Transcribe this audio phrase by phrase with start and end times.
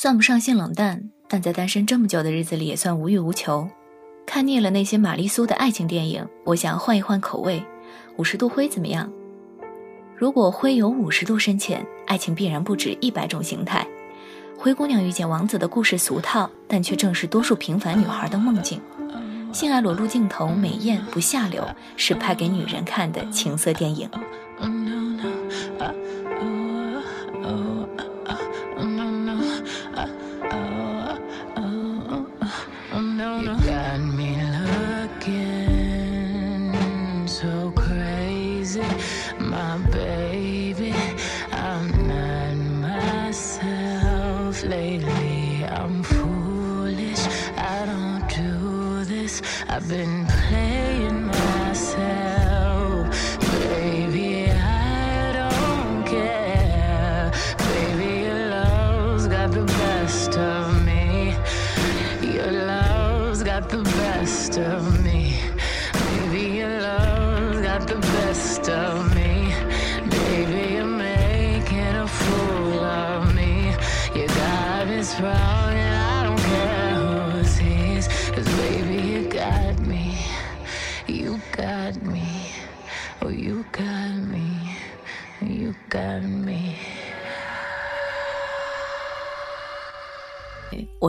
[0.00, 3.68] 算不上性冷淡，但在单身这么久的日子里也算无欲无求。
[4.24, 7.60] 看腻了那些玛丽苏的爱情电影，我想换一换口味。
[8.16, 9.10] 五十度灰怎么样？
[10.14, 13.84] 如果灰有五十度深浅，爱情必然不止一百种形态。
[14.56, 18.80] 灰姑娘遇见王子的故事俗套，但却正是多数平凡女孩的梦境。
[19.52, 24.08] 性爱裸露镜头美艳不下流，是拍给女人看的情色电影。
[49.78, 53.06] I've been playing myself,
[53.70, 54.50] baby.
[54.50, 58.22] I don't care, baby.
[58.26, 61.36] Your love's got the best of me.
[62.22, 64.97] Your love's got the best of me,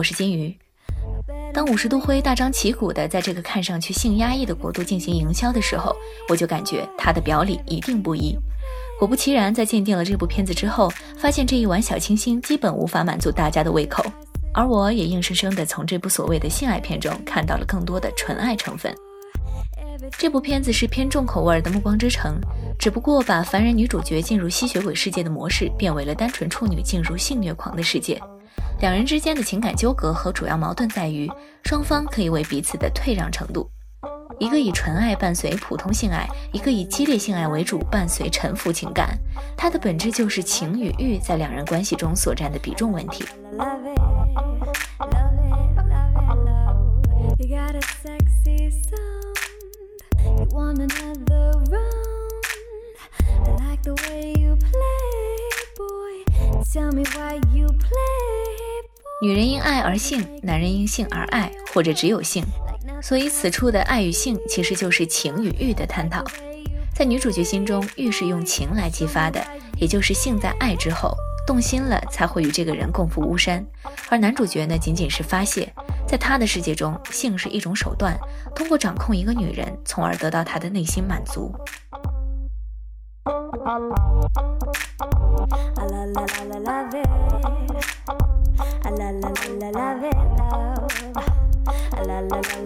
[0.00, 0.56] 我是金鱼。
[1.52, 5.94] 当五十度灰大张旗鼓的在这个看上去性压抑的国度进行营销的时候，
[6.30, 8.34] 我就感觉他的表里一定不一。
[8.98, 14.02] 果不其然，在鉴定了这部片子之后，发现这一碗小清新基本无法满足大家的胃口，
[14.54, 18.90] 而我也硬生生的从这部所谓的性爱片中看到了更多的纯爱成分。
[20.16, 22.40] 这部片子是偏重口味的《暮光之城》，
[22.78, 28.18] 只不过把凡人女主角进入吸血鬼世界的模式变为了单纯处女进入性虐狂的世界。
[28.80, 31.30] 两人之间的情感纠葛和主要矛盾在于，
[31.64, 33.70] 双方可以为彼此的退让程度。
[34.38, 39.18] 一个以纯爱伴随普通性爱，一个以激烈性爱为主伴随沉浮情感。
[39.54, 43.24] 它的本质就是情与欲在两人关系中所占的比重问题。
[56.72, 57.69] Tell me why you
[59.22, 62.42] 女人因爱而性，男人因性而爱，或者只有性。
[63.02, 66.24] 所以此处的爱与性其实就是情与欲的探讨。
[66.94, 69.38] 在女主角心中，欲是用情来激发的，
[69.76, 71.14] 也就是性在爱之后
[71.46, 73.62] 动心了，才会与这个人共赴巫山。
[74.08, 75.70] 而男主角呢，仅仅是发泄，
[76.08, 78.18] 在他的世界中，性是一种手段，
[78.54, 81.54] 通过掌控一个女人，从而得到她的内心满足。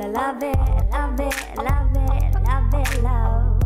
[0.04, 0.56] gonna love it,
[0.90, 3.62] love it, love it, love it, love.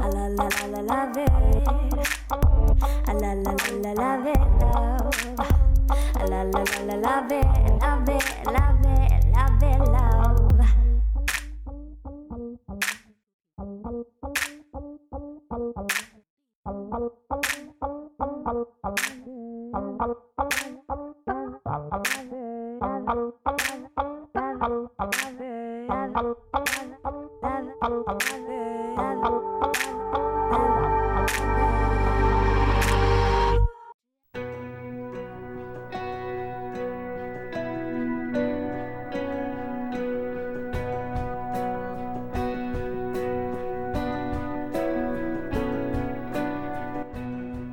[0.00, 1.30] I la la la la love it.
[3.08, 5.40] I la la la la love it, love.
[6.14, 7.46] I la la la la love it,
[7.80, 10.22] love it, love it, love it, love.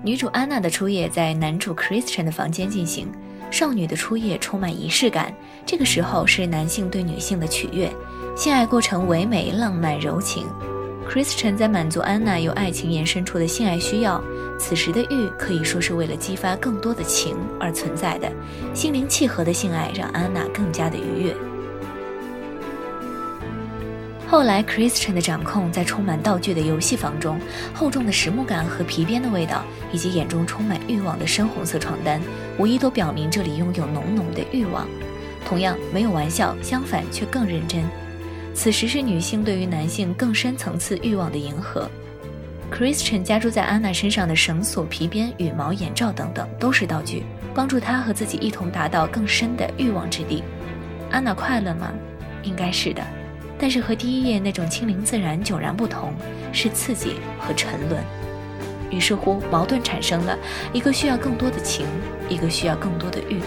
[0.10, 3.12] 女主安娜的初夜在男主 Christian 的房间进行。
[3.52, 5.32] 少女的初夜充满仪式感，
[5.68, 7.92] 这个时候是男性对女性的取悦，
[8.36, 10.48] 性爱过程唯美、浪漫、柔情。
[11.08, 14.20] Christian 在满足安娜由爱情延伸出的性爱需要，
[14.58, 18.32] 此时的欲可以说是为了激发更多的情而存在的。
[18.74, 21.36] 心灵契合的性爱让安娜更加的愉悦。
[24.30, 27.40] 后来，Christian 的掌控在充满道具的游戏房中，
[27.74, 32.22] 厚重的实木感和皮鞭的味道，以及眼中充满欲望的深红色床单，
[32.60, 34.88] 无疑都表明这里拥有浓浓的欲望。
[35.44, 37.84] 同样，没有玩笑，相反却更认真。
[38.54, 41.90] 此时是女性对于男性更深层次欲望的迎合。
[42.72, 47.24] Christian 加注在安娜身上的绳索、皮鞭、羽毛、眼罩等等，都是道具，
[47.56, 50.44] 帮助她和自己一同达到更深的欲望之地。
[51.10, 51.92] 安娜快乐吗？
[52.44, 53.02] 应该是的。
[53.60, 56.14] 但是和第一页那种清灵自然迥然不同，
[56.54, 58.02] 是刺激和沉沦。
[58.90, 60.36] 于是乎，矛盾产生了：
[60.74, 61.86] 一个需要更多的情，
[62.30, 63.40] 一个需要更多的欲。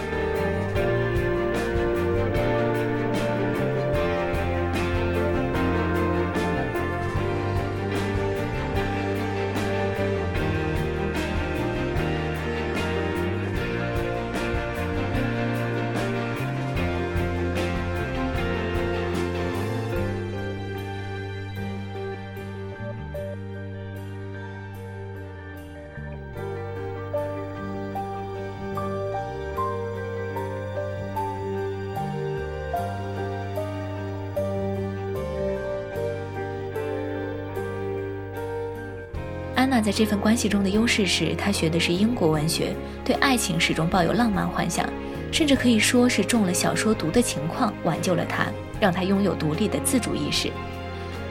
[39.63, 42.75] 安娜在这份关系中的优势是，她学的是英国文学，
[43.05, 44.85] 对爱情始终抱有浪漫幻想，
[45.31, 50.51] 甚至可以说是中了小说毒的情况挽救了她，让她拥有独立的自主意识。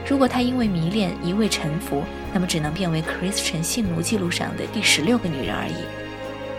[0.07, 2.01] 如果她因为迷恋一味臣服，
[2.33, 5.83] 那么只能变为 Christian 性奴记录上的第十六个女人而已。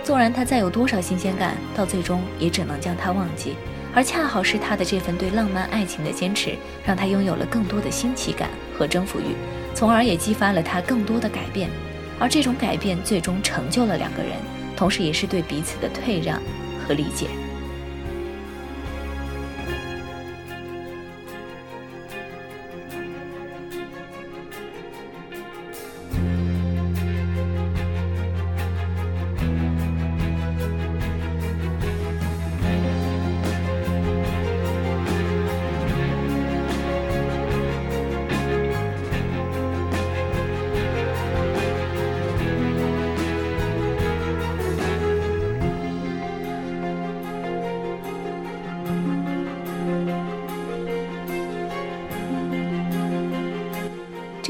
[0.04, 3.56] 纵然她再有多少新鲜感，到最终也只能将她忘记。
[3.92, 6.54] 而恰好是她的这份对浪漫爱情的坚持，
[6.86, 9.34] 让她拥有了更多的新奇感和征服欲。
[9.74, 11.68] 从而也激发了他更多的改变，
[12.18, 14.32] 而这种改变最终成就了两个人，
[14.76, 16.40] 同时也是对彼此的退让
[16.86, 17.26] 和理解。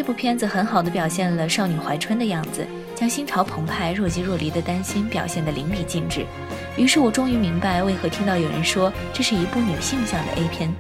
[0.05, 6.27] 这部片子很好的表现了少女怀春的样子，将心潮澎湃、若即若离的担心表现得淋漓尽致。
[6.77, 10.71] 于是我终于明白，为何听到有人说这是一部女性向的 A 片。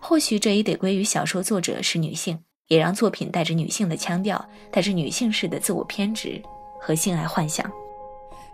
[0.00, 2.38] 或许这也得归于小说作者是女性，
[2.68, 6.40] 也让作品带着女性的腔调，带着女性式的自我偏执
[6.80, 7.70] 和性爱幻想。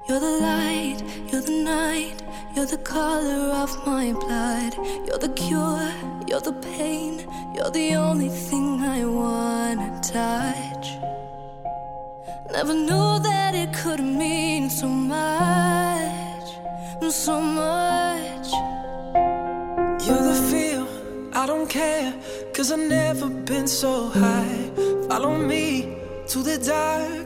[0.09, 0.99] You're the light,
[1.33, 2.23] you're the night,
[2.55, 4.77] you're the color of my blood.
[5.05, 5.91] You're the cure,
[6.29, 10.87] you're the pain, you're the only thing I wanna touch.
[12.53, 16.49] Never knew that it could mean so much,
[17.11, 18.49] so much.
[20.07, 20.87] You're the feel,
[21.33, 22.15] I don't care,
[22.55, 24.71] cause I've never been so high.
[25.09, 25.99] Follow me
[26.29, 27.26] to the dark,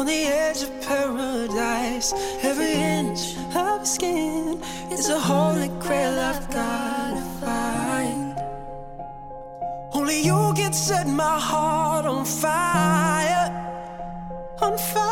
[0.00, 2.14] On the edge of paradise.
[2.42, 4.58] Every inch of skin
[4.90, 8.34] is a holy grail I've gotta find.
[9.92, 13.46] Only you can set my heart on fire,
[14.62, 15.09] on fire.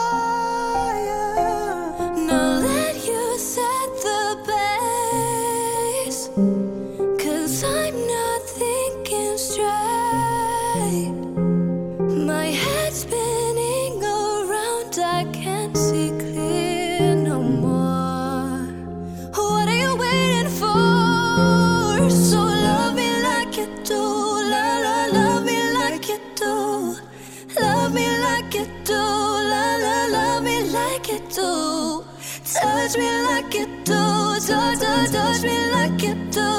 [31.35, 32.05] Do.
[32.45, 33.95] Touch me like you do,
[34.41, 36.51] touch, touch, touch me like you do.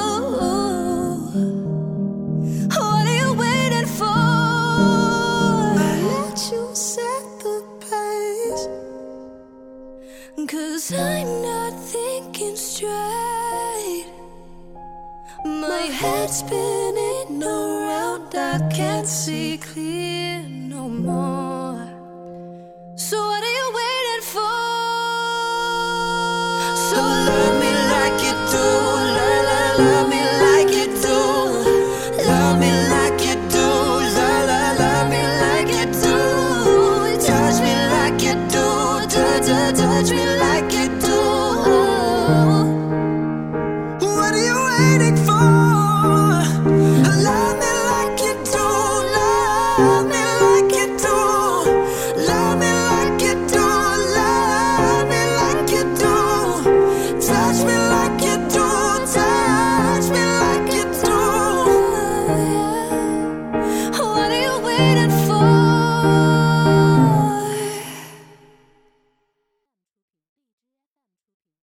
[2.70, 4.06] What are you waiting for?
[5.76, 8.68] Let you set the pace.
[10.48, 14.06] Cause I'm not thinking straight.
[15.46, 21.49] My head's spinning around, I can't see clear no more.